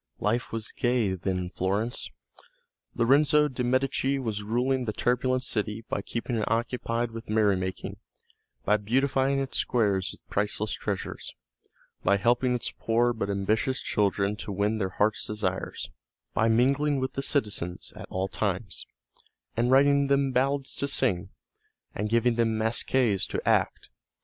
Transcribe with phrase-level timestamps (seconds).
[0.19, 2.09] Life was gay then in Florence.
[2.95, 7.97] Lorenzo de' Medici was ruling the turbulent city by keeping it occupied with merrymaking,
[8.65, 11.35] by beautifying its squares with priceless treasures,
[12.03, 15.91] by helping its poor but ambitious children to win their heart's desires,
[16.33, 18.87] by mingling with the citizens at all times,
[19.55, 21.29] and writing them ballads to sing,
[21.93, 23.91] and giving them masques to act.